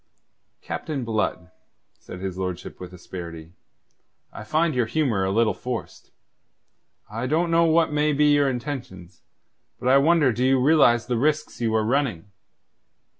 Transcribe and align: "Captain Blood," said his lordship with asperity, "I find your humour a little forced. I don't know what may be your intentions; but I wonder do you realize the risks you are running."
"Captain 0.63 1.03
Blood," 1.05 1.51
said 1.99 2.19
his 2.21 2.35
lordship 2.35 2.79
with 2.79 2.91
asperity, 2.91 3.53
"I 4.33 4.43
find 4.43 4.73
your 4.73 4.87
humour 4.87 5.23
a 5.23 5.29
little 5.29 5.53
forced. 5.53 6.09
I 7.07 7.27
don't 7.27 7.51
know 7.51 7.65
what 7.65 7.93
may 7.93 8.11
be 8.11 8.33
your 8.33 8.49
intentions; 8.49 9.21
but 9.77 9.87
I 9.89 9.99
wonder 9.99 10.33
do 10.33 10.43
you 10.43 10.59
realize 10.59 11.05
the 11.05 11.17
risks 11.19 11.61
you 11.61 11.75
are 11.75 11.85
running." 11.85 12.31